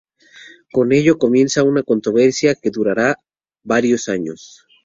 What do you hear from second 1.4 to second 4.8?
una controversia que durará varios años.